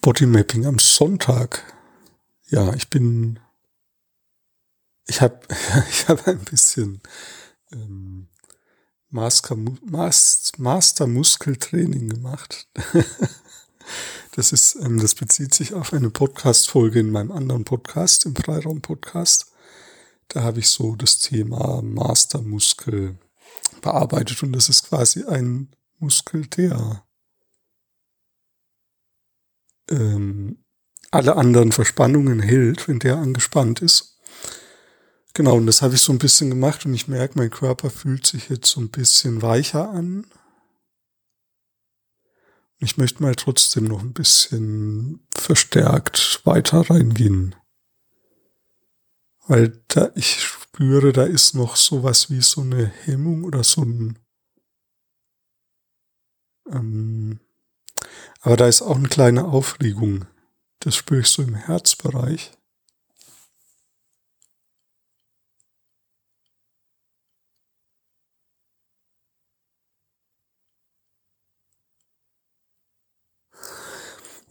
[0.00, 1.62] Bodymapping am Sonntag.
[2.48, 3.40] Ja, ich bin,
[5.06, 5.40] ich habe
[5.90, 7.00] ich hab ein bisschen
[7.72, 8.28] ähm,
[9.10, 9.56] Master,
[10.56, 12.68] Master Muskeltraining gemacht.
[14.36, 19.52] das ist, ähm, das bezieht sich auf eine Podcast-Folge in meinem anderen Podcast, im Freiraum-Podcast.
[20.28, 23.18] Da habe ich so das Thema Mastermuskel
[23.80, 27.02] bearbeitet und das ist quasi ein Muskel, der
[29.90, 30.64] ähm,
[31.10, 34.18] alle anderen Verspannungen hält, wenn der angespannt ist.
[35.34, 38.26] Genau, und das habe ich so ein bisschen gemacht und ich merke, mein Körper fühlt
[38.26, 40.26] sich jetzt so ein bisschen weicher an.
[42.80, 47.54] Ich möchte mal trotzdem noch ein bisschen verstärkt weiter reingehen.
[49.46, 54.18] Weil da ich spüre, da ist noch sowas wie so eine Hemmung oder so ein
[56.70, 57.40] ähm,
[58.48, 60.24] aber da ist auch eine kleine Aufregung.
[60.80, 62.50] Das spüre ich so im Herzbereich.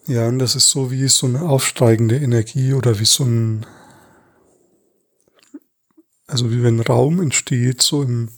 [0.05, 3.65] Ja, und das ist so wie so eine aufsteigende Energie oder wie so ein,
[6.27, 8.29] also wie wenn Raum entsteht, so im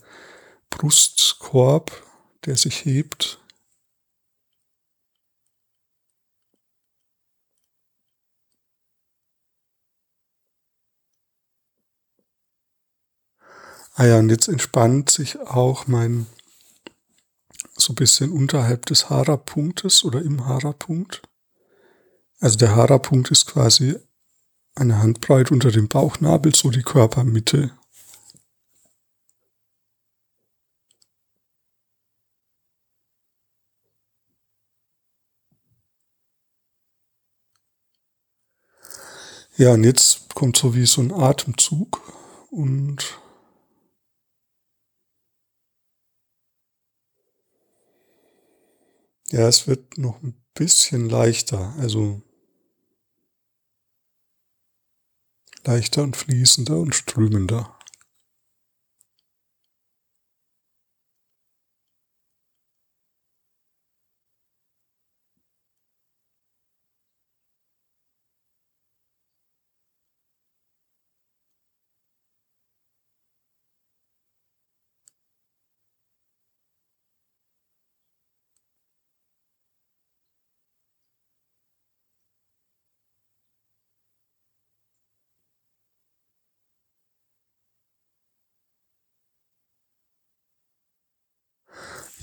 [0.69, 1.91] Brustkorb,
[2.45, 3.38] der sich hebt
[13.95, 16.25] Ah ja, und jetzt entspannt sich auch mein
[17.75, 21.21] so ein bisschen unterhalb des Hara-Punktes oder im Hara-Punkt.
[22.39, 23.97] Also der Hara-Punkt ist quasi
[24.75, 27.71] eine Handbreit unter dem Bauchnabel, so die Körpermitte.
[39.57, 42.01] Ja, und jetzt kommt so wie so ein Atemzug
[42.49, 43.19] und
[49.31, 52.21] Ja, es wird noch ein bisschen leichter, also
[55.65, 57.78] leichter und fließender und strömender.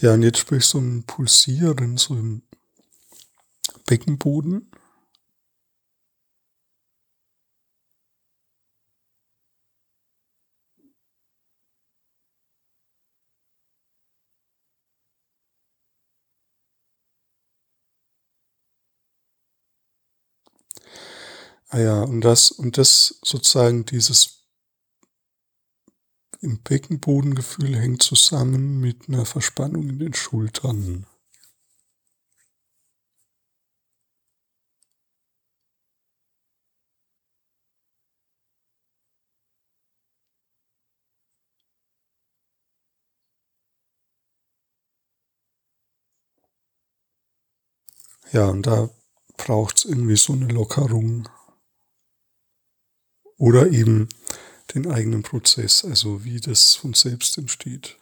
[0.00, 2.42] Ja, und jetzt spüre ich so ein Pulsieren so im
[3.86, 4.68] Beckenboden.
[21.68, 24.35] Ah ja, und das, und das sozusagen dieses
[26.46, 31.04] im Beckenbodengefühl hängt zusammen mit einer Verspannung in den Schultern.
[48.32, 48.88] Ja, und da
[49.36, 51.28] braucht es irgendwie so eine Lockerung.
[53.36, 54.08] Oder eben
[54.74, 57.96] den eigenen Prozess, also wie das von selbst entsteht.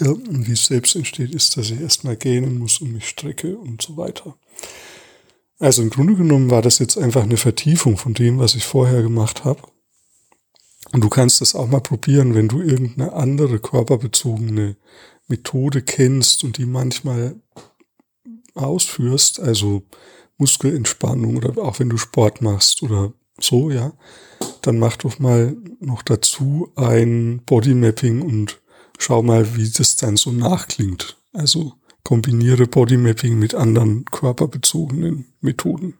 [0.00, 3.56] Ja, und wie es selbst entsteht, ist, dass ich erstmal gähnen muss und mich strecke
[3.56, 4.36] und so weiter.
[5.58, 9.02] Also im Grunde genommen war das jetzt einfach eine Vertiefung von dem, was ich vorher
[9.02, 9.62] gemacht habe.
[10.92, 14.76] Und du kannst das auch mal probieren, wenn du irgendeine andere körperbezogene
[15.26, 17.36] Methode kennst und die manchmal
[18.54, 19.82] ausführst, also
[20.36, 23.92] Muskelentspannung oder auch wenn du Sport machst oder so, ja,
[24.60, 28.60] dann mach doch mal noch dazu ein Bodymapping und
[28.98, 31.16] schau mal, wie das dann so nachklingt.
[31.32, 31.74] Also
[32.04, 35.94] kombiniere Bodymapping mit anderen körperbezogenen Methoden.